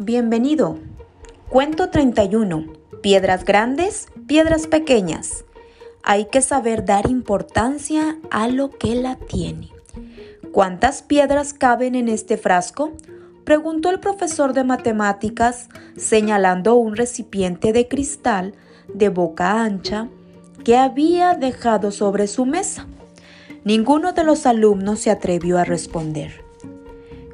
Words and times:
Bienvenido. 0.00 0.78
Cuento 1.48 1.90
31. 1.90 2.66
Piedras 3.02 3.44
grandes, 3.44 4.06
piedras 4.28 4.68
pequeñas. 4.68 5.44
Hay 6.04 6.26
que 6.26 6.40
saber 6.40 6.84
dar 6.84 7.10
importancia 7.10 8.16
a 8.30 8.46
lo 8.46 8.70
que 8.70 8.94
la 8.94 9.16
tiene. 9.16 9.70
¿Cuántas 10.52 11.02
piedras 11.02 11.52
caben 11.52 11.96
en 11.96 12.08
este 12.08 12.36
frasco? 12.36 12.92
Preguntó 13.42 13.90
el 13.90 13.98
profesor 13.98 14.52
de 14.52 14.62
matemáticas 14.62 15.68
señalando 15.96 16.76
un 16.76 16.94
recipiente 16.94 17.72
de 17.72 17.88
cristal 17.88 18.54
de 18.94 19.08
boca 19.08 19.64
ancha 19.64 20.08
que 20.62 20.76
había 20.76 21.34
dejado 21.34 21.90
sobre 21.90 22.28
su 22.28 22.46
mesa. 22.46 22.86
Ninguno 23.64 24.12
de 24.12 24.22
los 24.22 24.46
alumnos 24.46 25.00
se 25.00 25.10
atrevió 25.10 25.58
a 25.58 25.64
responder. 25.64 26.44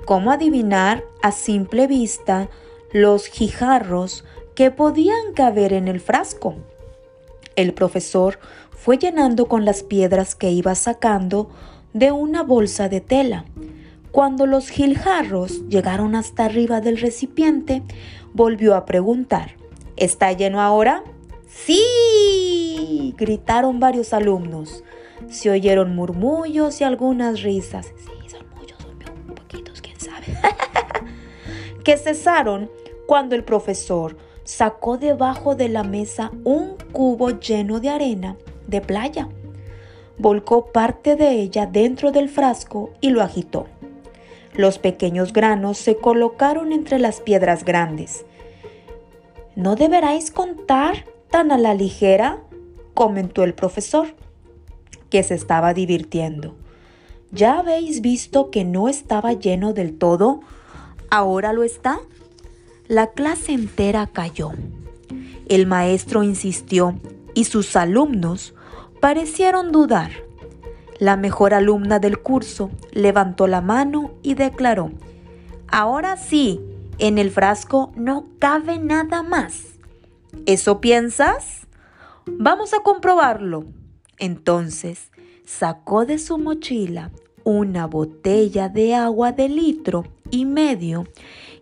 ¿Cómo 0.06 0.30
adivinar 0.30 1.02
a 1.22 1.32
simple 1.32 1.86
vista 1.86 2.50
los 2.94 3.28
guijarros 3.30 4.24
que 4.54 4.70
podían 4.70 5.34
caber 5.34 5.74
en 5.74 5.88
el 5.88 6.00
frasco? 6.00 6.54
El 7.56 7.74
profesor 7.74 8.38
fue 8.70 8.96
llenando 8.98 9.46
con 9.46 9.64
las 9.64 9.82
piedras 9.82 10.34
que 10.34 10.50
iba 10.50 10.74
sacando 10.76 11.50
de 11.92 12.12
una 12.12 12.42
bolsa 12.42 12.88
de 12.88 13.00
tela. 13.00 13.44
Cuando 14.12 14.46
los 14.46 14.70
giljarros 14.70 15.68
llegaron 15.68 16.14
hasta 16.14 16.44
arriba 16.44 16.80
del 16.80 16.98
recipiente, 16.98 17.82
volvió 18.32 18.76
a 18.76 18.86
preguntar, 18.86 19.56
¿Está 19.96 20.32
lleno 20.32 20.60
ahora? 20.60 21.04
Sí, 21.48 23.14
gritaron 23.16 23.78
varios 23.78 24.12
alumnos. 24.12 24.82
Se 25.28 25.50
oyeron 25.50 25.94
murmullos 25.94 26.80
y 26.80 26.84
algunas 26.84 27.42
risas. 27.42 27.92
que 31.84 31.96
cesaron 31.96 32.70
cuando 33.14 33.36
el 33.36 33.44
profesor 33.44 34.16
sacó 34.42 34.98
debajo 34.98 35.54
de 35.54 35.68
la 35.68 35.84
mesa 35.84 36.32
un 36.42 36.74
cubo 36.90 37.30
lleno 37.38 37.78
de 37.78 37.88
arena 37.88 38.36
de 38.66 38.80
playa. 38.80 39.28
Volcó 40.18 40.72
parte 40.72 41.14
de 41.14 41.30
ella 41.30 41.66
dentro 41.66 42.10
del 42.10 42.28
frasco 42.28 42.90
y 43.00 43.10
lo 43.10 43.22
agitó. 43.22 43.68
Los 44.52 44.80
pequeños 44.80 45.32
granos 45.32 45.78
se 45.78 45.96
colocaron 45.96 46.72
entre 46.72 46.98
las 46.98 47.20
piedras 47.20 47.64
grandes. 47.64 48.26
¿No 49.54 49.76
deberáis 49.76 50.32
contar 50.32 51.04
tan 51.30 51.52
a 51.52 51.56
la 51.56 51.72
ligera? 51.72 52.42
comentó 52.94 53.44
el 53.44 53.54
profesor, 53.54 54.08
que 55.08 55.22
se 55.22 55.34
estaba 55.34 55.72
divirtiendo. 55.72 56.56
¿Ya 57.30 57.60
habéis 57.60 58.00
visto 58.00 58.50
que 58.50 58.64
no 58.64 58.88
estaba 58.88 59.34
lleno 59.34 59.72
del 59.72 59.98
todo? 59.98 60.40
¿Ahora 61.10 61.52
lo 61.52 61.62
está? 61.62 62.00
La 62.88 63.12
clase 63.12 63.52
entera 63.52 64.06
cayó. 64.06 64.50
El 65.48 65.66
maestro 65.66 66.22
insistió 66.22 67.00
y 67.32 67.44
sus 67.44 67.76
alumnos 67.76 68.54
parecieron 69.00 69.72
dudar. 69.72 70.10
La 70.98 71.16
mejor 71.16 71.54
alumna 71.54 71.98
del 71.98 72.18
curso 72.18 72.70
levantó 72.92 73.46
la 73.46 73.62
mano 73.62 74.12
y 74.22 74.34
declaró, 74.34 74.90
Ahora 75.68 76.18
sí, 76.18 76.60
en 76.98 77.16
el 77.16 77.30
frasco 77.30 77.90
no 77.96 78.26
cabe 78.38 78.78
nada 78.78 79.22
más. 79.22 79.62
¿Eso 80.44 80.82
piensas? 80.82 81.66
Vamos 82.26 82.74
a 82.74 82.80
comprobarlo. 82.80 83.64
Entonces 84.18 85.10
sacó 85.46 86.04
de 86.04 86.18
su 86.18 86.36
mochila 86.36 87.10
una 87.44 87.86
botella 87.86 88.68
de 88.68 88.94
agua 88.94 89.32
de 89.32 89.48
litro 89.48 90.04
y 90.34 90.44
medio 90.44 91.06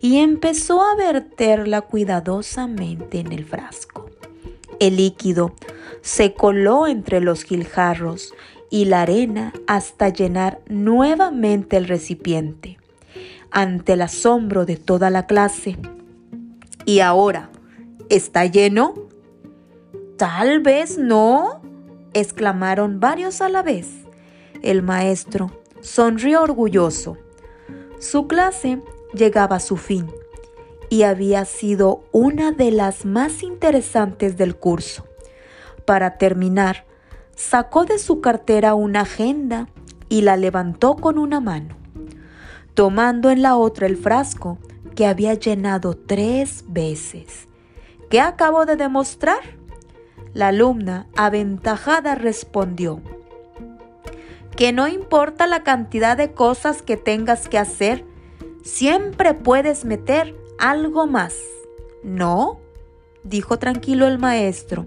y 0.01 0.17
empezó 0.17 0.81
a 0.81 0.95
verterla 0.95 1.81
cuidadosamente 1.81 3.19
en 3.19 3.31
el 3.31 3.45
frasco. 3.45 4.09
El 4.79 4.97
líquido 4.97 5.53
se 6.01 6.33
coló 6.33 6.87
entre 6.87 7.21
los 7.21 7.43
giljarros 7.43 8.33
y 8.71 8.85
la 8.85 9.03
arena 9.03 9.53
hasta 9.67 10.09
llenar 10.09 10.59
nuevamente 10.67 11.77
el 11.77 11.87
recipiente, 11.87 12.79
ante 13.51 13.93
el 13.93 14.01
asombro 14.01 14.65
de 14.65 14.77
toda 14.77 15.11
la 15.11 15.27
clase. 15.27 15.77
¿Y 16.85 16.99
ahora? 16.99 17.51
¿Está 18.09 18.47
lleno? 18.47 18.95
Tal 20.17 20.61
vez 20.61 20.97
no, 20.97 21.61
exclamaron 22.13 22.99
varios 22.99 23.39
a 23.41 23.49
la 23.49 23.61
vez. 23.61 23.87
El 24.63 24.81
maestro 24.81 25.61
sonrió 25.81 26.41
orgulloso. 26.41 27.17
Su 27.99 28.27
clase 28.27 28.81
llegaba 29.13 29.57
a 29.57 29.59
su 29.59 29.77
fin 29.77 30.09
y 30.89 31.03
había 31.03 31.45
sido 31.45 32.03
una 32.11 32.51
de 32.51 32.71
las 32.71 33.05
más 33.05 33.43
interesantes 33.43 34.37
del 34.37 34.55
curso. 34.55 35.05
Para 35.85 36.17
terminar, 36.17 36.85
sacó 37.35 37.85
de 37.85 37.97
su 37.97 38.21
cartera 38.21 38.75
una 38.75 39.01
agenda 39.01 39.67
y 40.09 40.21
la 40.21 40.37
levantó 40.37 40.95
con 40.95 41.17
una 41.17 41.39
mano, 41.39 41.75
tomando 42.73 43.31
en 43.31 43.41
la 43.41 43.55
otra 43.55 43.87
el 43.87 43.97
frasco 43.97 44.59
que 44.95 45.07
había 45.07 45.33
llenado 45.33 45.95
tres 45.95 46.63
veces. 46.67 47.47
¿Qué 48.09 48.21
acabo 48.21 48.65
de 48.65 48.75
demostrar? 48.75 49.39
La 50.33 50.49
alumna 50.49 51.07
aventajada 51.15 52.15
respondió, 52.15 53.01
que 54.55 54.71
no 54.71 54.87
importa 54.87 55.47
la 55.47 55.63
cantidad 55.63 56.15
de 56.17 56.33
cosas 56.33 56.81
que 56.81 56.97
tengas 56.97 57.47
que 57.47 57.57
hacer, 57.57 58.05
siempre 58.63 59.33
puedes 59.33 59.85
meter 59.85 60.35
algo 60.59 61.07
más. 61.07 61.35
¿No? 62.03 62.59
dijo 63.23 63.57
tranquilo 63.57 64.07
el 64.07 64.19
maestro. 64.19 64.85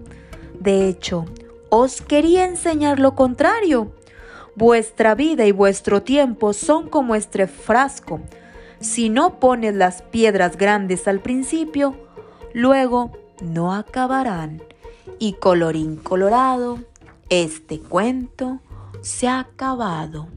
De 0.59 0.87
hecho, 0.87 1.25
os 1.69 2.01
quería 2.01 2.45
enseñar 2.45 2.99
lo 2.99 3.15
contrario. 3.15 3.91
Vuestra 4.55 5.15
vida 5.15 5.45
y 5.45 5.51
vuestro 5.51 6.01
tiempo 6.01 6.53
son 6.53 6.89
como 6.89 7.15
este 7.15 7.47
frasco. 7.47 8.21
Si 8.79 9.09
no 9.09 9.39
pones 9.39 9.75
las 9.75 10.01
piedras 10.01 10.57
grandes 10.57 11.07
al 11.07 11.19
principio, 11.19 11.95
luego 12.53 13.11
no 13.41 13.73
acabarán. 13.73 14.61
Y 15.19 15.33
colorín 15.33 15.95
colorado, 15.95 16.79
este 17.29 17.79
cuento 17.79 18.59
se 19.07 19.25
ha 19.29 19.39
acabado. 19.39 20.27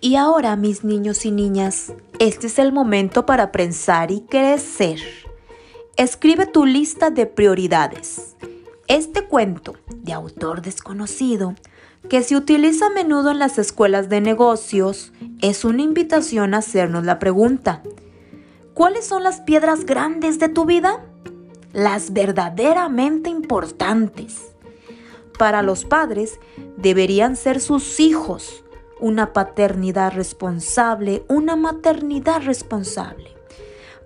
Y 0.00 0.16
ahora, 0.16 0.56
mis 0.56 0.84
niños 0.84 1.24
y 1.24 1.30
niñas, 1.30 1.94
este 2.18 2.48
es 2.48 2.58
el 2.58 2.72
momento 2.72 3.24
para 3.24 3.50
pensar 3.50 4.10
y 4.10 4.20
crecer. 4.20 4.98
Escribe 5.96 6.44
tu 6.44 6.66
lista 6.66 7.08
de 7.08 7.24
prioridades. 7.24 8.36
Este 8.88 9.26
cuento, 9.26 9.74
de 10.02 10.12
autor 10.12 10.62
desconocido, 10.62 11.54
que 12.08 12.22
se 12.22 12.36
utiliza 12.36 12.86
a 12.86 12.90
menudo 12.90 13.30
en 13.30 13.38
las 13.38 13.58
escuelas 13.58 14.08
de 14.08 14.20
negocios, 14.20 15.12
es 15.40 15.64
una 15.64 15.82
invitación 15.82 16.54
a 16.54 16.58
hacernos 16.58 17.04
la 17.04 17.18
pregunta, 17.18 17.82
¿cuáles 18.74 19.06
son 19.06 19.22
las 19.22 19.40
piedras 19.40 19.86
grandes 19.86 20.38
de 20.38 20.48
tu 20.48 20.64
vida? 20.64 21.04
Las 21.72 22.12
verdaderamente 22.12 23.30
importantes. 23.30 24.52
Para 25.38 25.62
los 25.62 25.84
padres 25.84 26.38
deberían 26.76 27.36
ser 27.36 27.60
sus 27.60 28.00
hijos, 28.00 28.64
una 29.00 29.32
paternidad 29.32 30.12
responsable, 30.12 31.24
una 31.28 31.56
maternidad 31.56 32.42
responsable. 32.42 33.30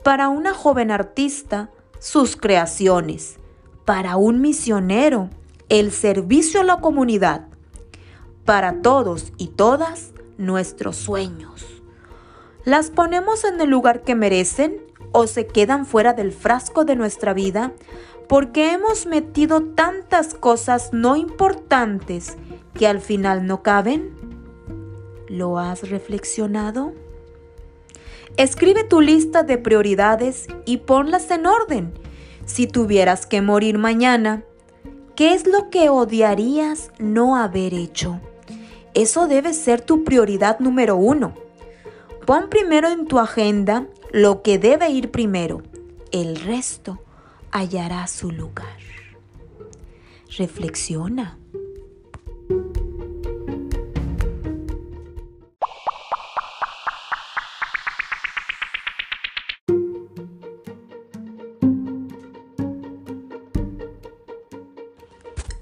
Para 0.03 0.29
una 0.29 0.55
joven 0.55 0.91
artista, 0.91 1.71
sus 1.99 2.37
creaciones. 2.37 3.39
Para 3.85 4.17
un 4.17 4.41
misionero, 4.41 5.29
el 5.69 5.91
servicio 5.91 6.61
a 6.61 6.65
la 6.65 6.81
comunidad. 6.81 7.49
Para 8.45 8.83
todos 8.83 9.33
y 9.37 9.49
todas, 9.49 10.13
nuestros 10.39 10.97
sueños. 10.97 11.65
¿Las 12.65 12.91
ponemos 12.91 13.45
en 13.45 13.61
el 13.61 13.71
lugar 13.71 14.03
que 14.03 14.15
merecen 14.15 14.81
o 15.13 15.27
se 15.27 15.47
quedan 15.47 15.87
fuera 15.87 16.13
del 16.13 16.33
frasco 16.33 16.85
de 16.85 16.97
nuestra 16.97 17.33
vida 17.33 17.73
porque 18.29 18.73
hemos 18.73 19.07
metido 19.07 19.63
tantas 19.63 20.35
cosas 20.35 20.91
no 20.93 21.17
importantes 21.17 22.37
que 22.75 22.87
al 22.87 23.01
final 23.01 23.47
no 23.47 23.63
caben? 23.63 24.15
¿Lo 25.29 25.59
has 25.59 25.89
reflexionado? 25.89 26.93
Escribe 28.37 28.85
tu 28.85 29.01
lista 29.01 29.43
de 29.43 29.59
prioridades 29.59 30.47
y 30.65 30.79
ponlas 30.79 31.31
en 31.31 31.47
orden. 31.47 31.93
Si 32.45 32.67
tuvieras 32.67 33.27
que 33.27 33.41
morir 33.41 33.79
mañana, 33.79 34.45
¿qué 35.17 35.33
es 35.33 35.47
lo 35.47 35.71
que 35.71 35.89
odiarías 35.89 36.93
no 36.99 37.37
haber 37.37 37.75
hecho? 37.75 38.21
Eso 38.95 39.27
debe 39.27 39.53
ser 39.55 39.81
tu 39.81 40.05
prioridad 40.05 40.61
número 40.61 40.97
uno. 40.97 41.35
Pon 42.27 42.49
primero 42.51 42.89
en 42.89 43.07
tu 43.07 43.19
agenda 43.19 43.87
lo 44.13 44.43
que 44.43 44.59
debe 44.59 44.91
ir 44.91 45.11
primero. 45.11 45.63
El 46.13 46.37
resto 46.37 47.01
hallará 47.51 48.07
su 48.07 48.31
lugar. 48.31 48.79
Reflexiona. 50.37 51.39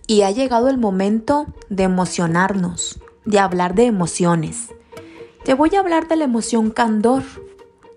Y 0.06 0.22
ha 0.22 0.30
llegado 0.30 0.68
el 0.68 0.78
momento 0.78 1.46
de 1.68 1.84
emocionarnos, 1.84 3.00
de 3.24 3.38
hablar 3.38 3.74
de 3.74 3.86
emociones. 3.86 4.68
Te 5.44 5.54
voy 5.54 5.74
a 5.74 5.80
hablar 5.80 6.08
de 6.08 6.16
la 6.16 6.24
emoción 6.24 6.70
candor. 6.70 7.22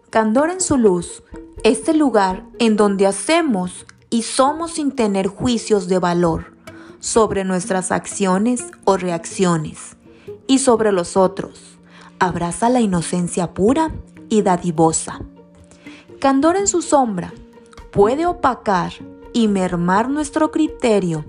Candor 0.09 0.50
en 0.50 0.62
su 0.62 0.77
luz, 0.77 1.24
este 1.63 1.94
lugar 1.94 2.45
en 2.59 2.77
donde 2.77 3.07
hacemos 3.07 3.86
y 4.09 4.24
somos 4.24 4.71
sin 4.71 4.92
tener 4.92 5.27
juicios 5.27 5.88
de 5.89 6.00
valor 6.00 6.54
sobre 7.00 7.44
nuestras 7.44 7.92
acciones 7.92 8.65
o 8.86 8.98
reacciones 8.98 9.98
y 10.48 10.59
sobre 10.59 10.92
los 10.92 11.18
otros. 11.18 11.77
Abraza 12.19 12.69
la 12.69 12.80
inocencia 12.80 13.54
pura 13.54 13.94
y 14.30 14.42
dadivosa. 14.42 15.21
Candor 16.19 16.56
en 16.56 16.68
su 16.68 16.81
sombra 16.81 17.33
puede 17.92 18.25
opacar 18.25 18.94
y 19.33 19.48
mermar 19.48 20.09
nuestro 20.09 20.51
criterio 20.51 21.25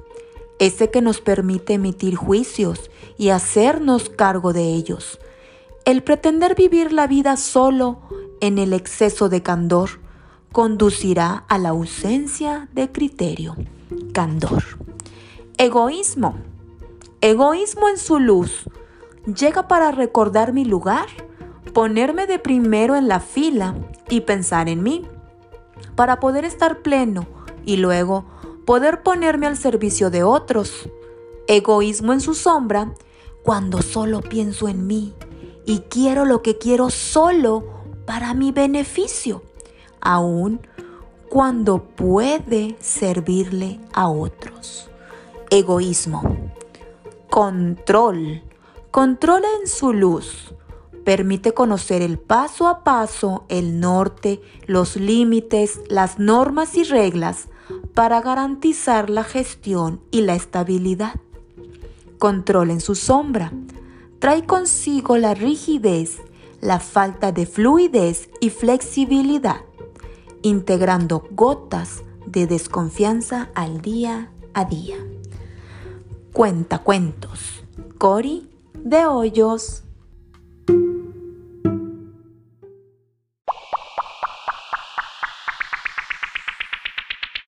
ese 0.58 0.90
que 0.90 1.02
nos 1.02 1.20
permite 1.20 1.74
emitir 1.74 2.16
juicios 2.16 2.90
y 3.16 3.30
hacernos 3.30 4.08
cargo 4.08 4.52
de 4.52 4.74
ellos. 4.74 5.18
El 5.84 6.02
pretender 6.02 6.54
vivir 6.54 6.92
la 6.92 7.06
vida 7.06 7.36
solo 7.36 8.00
en 8.40 8.58
el 8.58 8.72
exceso 8.72 9.28
de 9.28 9.42
candor 9.42 10.00
conducirá 10.52 11.44
a 11.48 11.58
la 11.58 11.70
ausencia 11.70 12.68
de 12.72 12.90
criterio. 12.90 13.56
Candor. 14.12 14.64
Egoísmo. 15.56 16.36
Egoísmo 17.20 17.88
en 17.88 17.98
su 17.98 18.18
luz. 18.18 18.64
Llega 19.26 19.68
para 19.68 19.92
recordar 19.92 20.52
mi 20.52 20.64
lugar, 20.64 21.06
ponerme 21.74 22.26
de 22.26 22.38
primero 22.38 22.96
en 22.96 23.08
la 23.08 23.20
fila 23.20 23.74
y 24.08 24.22
pensar 24.22 24.68
en 24.68 24.82
mí, 24.82 25.06
para 25.96 26.20
poder 26.20 26.44
estar 26.44 26.80
pleno 26.80 27.26
y 27.64 27.76
luego 27.76 28.24
poder 28.68 29.02
ponerme 29.02 29.46
al 29.46 29.56
servicio 29.56 30.10
de 30.10 30.22
otros. 30.24 30.90
Egoísmo 31.46 32.12
en 32.12 32.20
su 32.20 32.34
sombra 32.34 32.92
cuando 33.42 33.80
solo 33.80 34.20
pienso 34.20 34.68
en 34.68 34.86
mí 34.86 35.14
y 35.64 35.78
quiero 35.88 36.26
lo 36.26 36.42
que 36.42 36.58
quiero 36.58 36.90
solo 36.90 37.64
para 38.04 38.34
mi 38.34 38.52
beneficio, 38.52 39.42
aun 40.02 40.60
cuando 41.30 41.82
puede 41.82 42.76
servirle 42.78 43.80
a 43.94 44.10
otros. 44.10 44.90
Egoísmo. 45.48 46.52
Control. 47.30 48.42
Controla 48.90 49.48
en 49.62 49.66
su 49.66 49.94
luz. 49.94 50.52
Permite 51.06 51.54
conocer 51.54 52.02
el 52.02 52.18
paso 52.18 52.68
a 52.68 52.84
paso, 52.84 53.46
el 53.48 53.80
norte, 53.80 54.42
los 54.66 54.96
límites, 54.96 55.80
las 55.88 56.18
normas 56.18 56.76
y 56.76 56.84
reglas 56.84 57.48
para 57.98 58.20
garantizar 58.20 59.10
la 59.10 59.24
gestión 59.24 60.00
y 60.12 60.20
la 60.20 60.36
estabilidad. 60.36 61.14
Control 62.20 62.70
en 62.70 62.80
su 62.80 62.94
sombra. 62.94 63.52
Trae 64.20 64.46
consigo 64.46 65.16
la 65.16 65.34
rigidez, 65.34 66.18
la 66.60 66.78
falta 66.78 67.32
de 67.32 67.44
fluidez 67.44 68.30
y 68.40 68.50
flexibilidad, 68.50 69.62
integrando 70.42 71.26
gotas 71.32 72.04
de 72.24 72.46
desconfianza 72.46 73.50
al 73.56 73.80
día 73.80 74.30
a 74.54 74.64
día. 74.64 74.98
Cuenta 76.32 76.78
cuentos. 76.84 77.64
Cori 77.98 78.48
de 78.74 79.06
Hoyos. 79.06 79.82